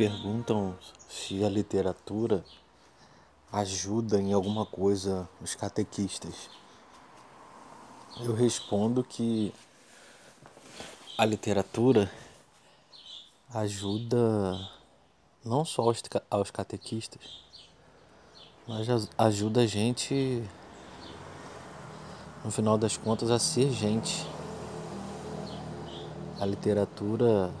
[0.00, 0.74] perguntam
[1.10, 2.42] se a literatura
[3.52, 6.48] ajuda em alguma coisa os catequistas.
[8.18, 9.52] Eu respondo que
[11.18, 12.10] a literatura
[13.52, 14.58] ajuda
[15.44, 15.92] não só
[16.30, 17.42] aos, catequistas,
[18.66, 18.88] mas
[19.18, 20.42] ajuda a gente,
[22.42, 24.26] no final das contas, a ser gente.
[26.40, 27.52] A literatura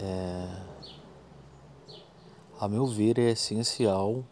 [0.00, 0.71] é
[2.62, 4.24] a meu ver, é essencial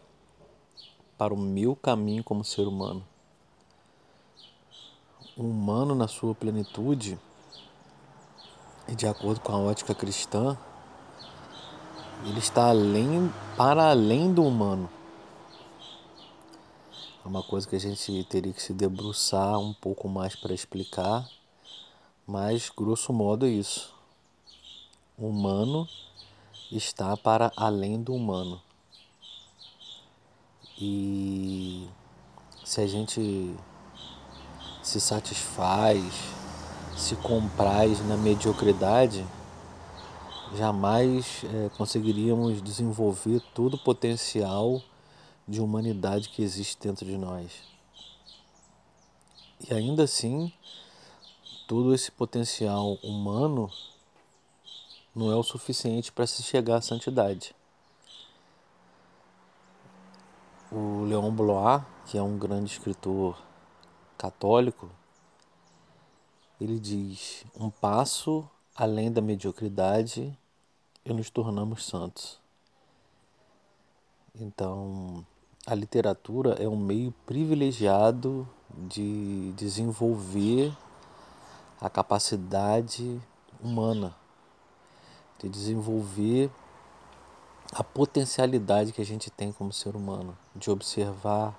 [1.17, 3.05] para o meu caminho como ser humano.
[5.35, 7.19] O humano, na sua plenitude,
[8.87, 10.57] e de acordo com a ótica cristã,
[12.25, 14.89] ele está além, para além do humano.
[17.25, 21.27] É uma coisa que a gente teria que se debruçar um pouco mais para explicar,
[22.25, 23.93] mas grosso modo é isso.
[25.17, 25.85] O humano
[26.71, 28.61] está para além do humano.
[30.79, 31.87] E
[32.63, 33.55] se a gente
[34.81, 36.01] se satisfaz,
[36.97, 39.25] se compraz na mediocridade,
[40.55, 44.81] jamais é, conseguiríamos desenvolver todo o potencial
[45.47, 47.51] de humanidade que existe dentro de nós.
[49.69, 50.51] E ainda assim,
[51.67, 53.69] todo esse potencial humano
[55.13, 57.53] não é o suficiente para se chegar à santidade.
[60.71, 63.37] O Leon Blois, que é um grande escritor
[64.17, 64.89] católico,
[66.59, 70.37] ele diz: um passo além da mediocridade
[71.03, 72.39] e nos tornamos santos.
[74.33, 75.25] Então,
[75.67, 80.71] a literatura é um meio privilegiado de desenvolver
[81.81, 83.21] a capacidade
[83.61, 84.20] humana
[85.41, 86.49] de desenvolver
[87.73, 91.55] a potencialidade que a gente tem como ser humano, de observar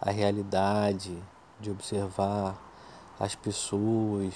[0.00, 1.16] a realidade,
[1.60, 2.58] de observar
[3.20, 4.34] as pessoas,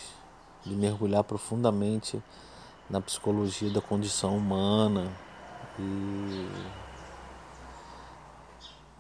[0.64, 2.22] de mergulhar profundamente
[2.88, 5.10] na psicologia da condição humana.
[5.78, 6.48] E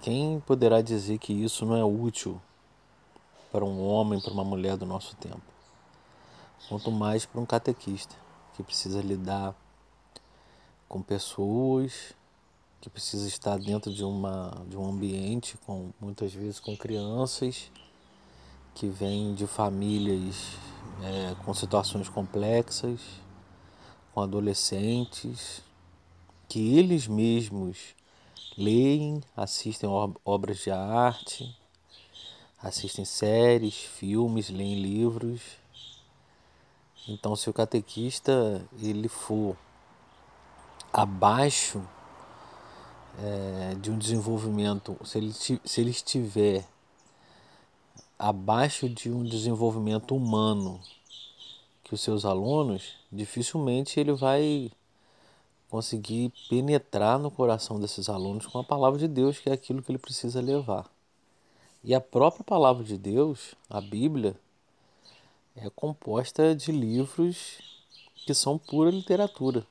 [0.00, 2.40] quem poderá dizer que isso não é útil
[3.52, 5.42] para um homem, para uma mulher do nosso tempo?
[6.68, 8.16] Quanto mais para um catequista
[8.54, 9.54] que precisa lidar
[10.88, 12.14] com pessoas,
[12.80, 17.70] que precisa estar dentro de, uma, de um ambiente com muitas vezes com crianças
[18.74, 20.52] que vêm de famílias
[21.02, 23.00] é, com situações complexas,
[24.14, 25.62] com adolescentes,
[26.48, 27.94] que eles mesmos
[28.56, 29.88] leem, assistem
[30.24, 31.56] obras de arte,
[32.62, 35.40] assistem séries, filmes, leem livros.
[37.08, 39.56] Então, se o catequista ele for
[40.96, 41.86] abaixo
[43.18, 46.66] é, de um desenvolvimento, se ele, se ele estiver
[48.18, 50.80] abaixo de um desenvolvimento humano
[51.84, 54.72] que os seus alunos, dificilmente ele vai
[55.68, 59.92] conseguir penetrar no coração desses alunos com a palavra de Deus, que é aquilo que
[59.92, 60.90] ele precisa levar.
[61.84, 64.34] E a própria palavra de Deus, a Bíblia,
[65.54, 67.58] é composta de livros
[68.24, 69.62] que são pura literatura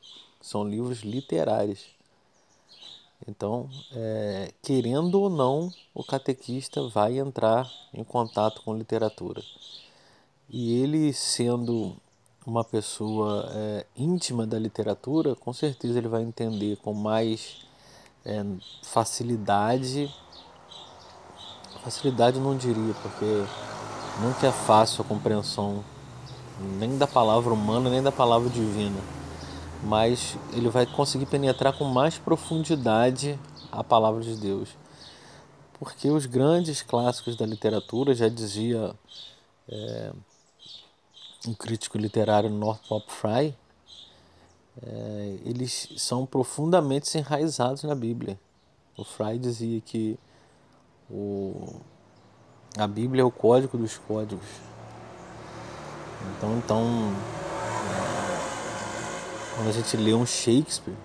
[0.46, 1.88] são livros literários.
[3.28, 9.42] Então, é, querendo ou não, o catequista vai entrar em contato com literatura.
[10.48, 11.96] E ele, sendo
[12.46, 17.66] uma pessoa é, íntima da literatura, com certeza ele vai entender com mais
[18.24, 18.46] é,
[18.84, 20.14] facilidade.
[21.84, 23.26] Facilidade não diria, porque
[24.22, 25.84] nunca é fácil a compreensão
[26.78, 29.25] nem da palavra humana nem da palavra divina
[29.86, 33.40] mas ele vai conseguir penetrar com mais profundidade
[33.72, 34.70] a palavra de Deus.
[35.80, 38.96] Porque os grandes clássicos da literatura, já dizia
[39.70, 40.12] é,
[41.48, 43.56] um crítico literário Northrop Frye,
[44.82, 48.40] é, eles são profundamente enraizados na Bíblia.
[48.98, 50.18] O Frye dizia que
[51.10, 51.80] o,
[52.76, 54.48] a Bíblia é o código dos códigos.
[56.38, 57.14] Então, então
[59.56, 60.98] quando a gente lê um Shakespeare,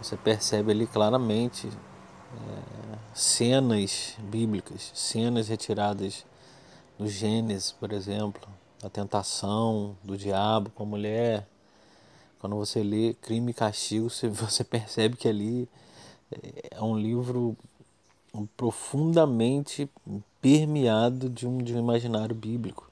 [0.00, 6.24] você percebe ali claramente é, cenas bíblicas, cenas retiradas
[6.98, 8.48] do Gênesis, por exemplo,
[8.82, 11.46] a tentação do diabo com a mulher.
[12.38, 15.68] Quando você lê Crime e Castigo, você percebe que ali
[16.70, 17.54] é um livro
[18.56, 19.90] profundamente
[20.40, 22.89] permeado de um, de um imaginário bíblico.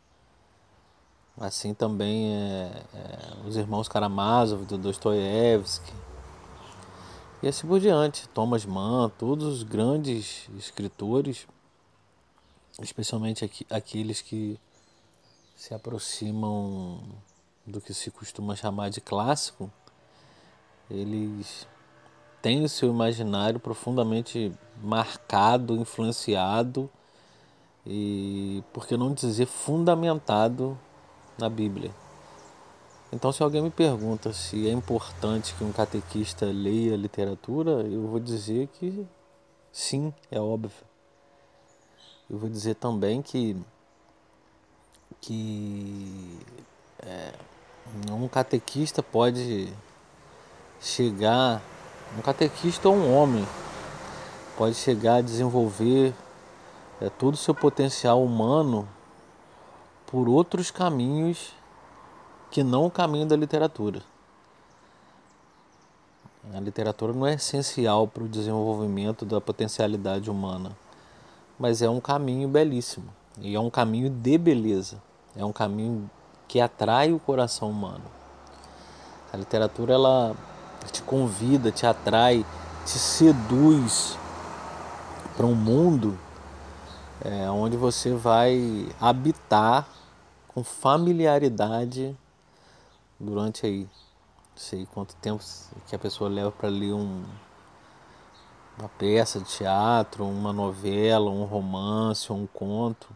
[1.40, 5.92] Assim também é, é, os irmãos Karamazov, do Dostoiévski.
[7.40, 8.28] E assim por diante.
[8.30, 11.46] Thomas Mann, todos os grandes escritores,
[12.80, 14.58] especialmente aqu aqueles que
[15.54, 17.00] se aproximam
[17.64, 19.70] do que se costuma chamar de clássico,
[20.90, 21.68] eles
[22.42, 24.52] têm o seu imaginário profundamente
[24.82, 26.90] marcado, influenciado
[27.86, 30.78] e, por que não dizer, fundamentado
[31.38, 31.90] na Bíblia.
[33.10, 38.20] Então, se alguém me pergunta se é importante que um catequista leia literatura, eu vou
[38.20, 39.06] dizer que
[39.72, 40.86] sim, é óbvio.
[42.28, 43.56] Eu vou dizer também que,
[45.22, 46.38] que
[46.98, 47.32] é,
[48.10, 49.72] um catequista pode
[50.78, 51.62] chegar,
[52.18, 53.46] um catequista ou um homem,
[54.58, 56.12] pode chegar a desenvolver
[57.00, 58.86] é, todo o seu potencial humano
[60.10, 61.52] por outros caminhos
[62.50, 64.02] que não o caminho da literatura.
[66.54, 70.74] A literatura não é essencial para o desenvolvimento da potencialidade humana,
[71.58, 73.06] mas é um caminho belíssimo
[73.38, 74.96] e é um caminho de beleza,
[75.36, 76.10] é um caminho
[76.46, 78.04] que atrai o coração humano.
[79.30, 80.34] A literatura ela
[80.90, 82.46] te convida, te atrai,
[82.86, 84.16] te seduz
[85.36, 86.18] para um mundo
[87.22, 89.97] é, onde você vai habitar
[90.58, 92.16] com familiaridade
[93.18, 93.88] durante aí, não
[94.56, 95.44] sei quanto tempo
[95.86, 97.24] que a pessoa leva para ler um,
[98.76, 103.08] uma peça de teatro, uma novela, um romance, um conto.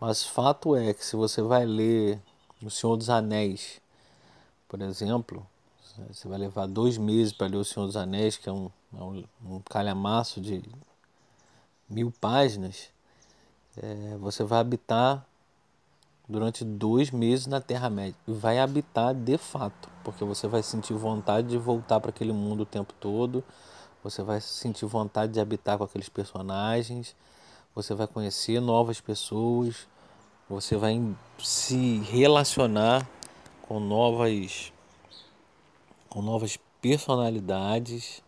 [0.00, 2.20] Mas fato é que se você vai ler
[2.60, 3.80] O Senhor dos Anéis,
[4.68, 5.46] por exemplo,
[6.08, 9.02] você vai levar dois meses para ler O Senhor dos Anéis, que é um, é
[9.02, 10.64] um, um calhamaço de
[11.88, 12.88] mil páginas,
[13.76, 15.24] é, você vai habitar
[16.28, 18.16] durante dois meses na Terra-média.
[18.26, 22.66] Vai habitar de fato, porque você vai sentir vontade de voltar para aquele mundo o
[22.66, 23.44] tempo todo,
[24.02, 27.14] você vai sentir vontade de habitar com aqueles personagens,
[27.74, 29.86] você vai conhecer novas pessoas,
[30.48, 31.00] você vai
[31.38, 33.06] se relacionar
[33.62, 34.72] com novas
[36.08, 38.22] com novas personalidades,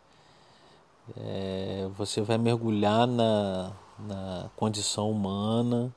[1.17, 5.95] é, você vai mergulhar na, na condição humana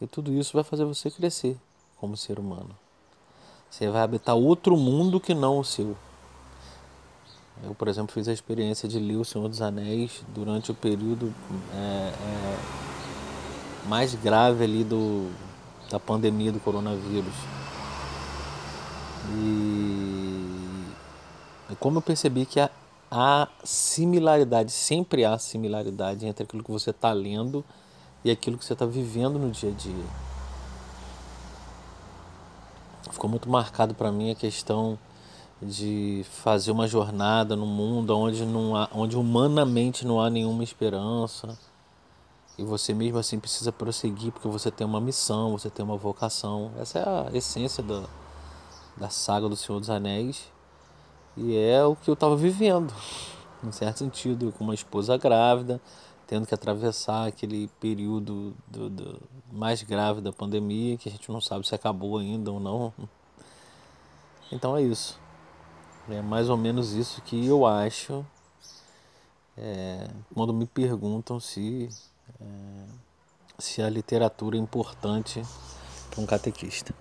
[0.00, 1.56] e tudo isso vai fazer você crescer
[1.98, 2.70] como ser humano.
[3.70, 5.96] Você vai habitar outro mundo que não o seu.
[7.62, 11.34] Eu, por exemplo, fiz a experiência de ler O Senhor dos Anéis durante o período
[11.74, 12.58] é, é,
[13.88, 15.30] mais grave ali do,
[15.90, 17.34] da pandemia do coronavírus.
[19.30, 20.84] E,
[21.70, 22.70] e como eu percebi que há,
[23.10, 27.64] há similaridade, sempre há similaridade entre aquilo que você está lendo
[28.24, 30.04] e aquilo que você está vivendo no dia a dia.
[33.10, 34.98] Ficou muito marcado para mim a questão
[35.60, 41.58] de fazer uma jornada no mundo onde, não há, onde humanamente não há nenhuma esperança
[42.56, 46.72] e você mesmo assim precisa prosseguir porque você tem uma missão, você tem uma vocação.
[46.78, 48.04] Essa é a essência da,
[48.96, 50.50] da saga do Senhor dos Anéis
[51.36, 52.92] e é o que eu estava vivendo,
[53.62, 55.80] em certo sentido, com uma esposa grávida,
[56.28, 61.40] tendo que atravessar aquele período do, do, mais grave da pandemia, que a gente não
[61.40, 62.92] sabe se acabou ainda ou não.
[64.52, 65.18] Então é isso.
[66.08, 68.24] É mais ou menos isso que eu acho
[69.56, 71.88] é, quando me perguntam se,
[72.40, 72.44] é,
[73.58, 75.42] se a literatura é importante
[76.10, 76.94] para um catequista.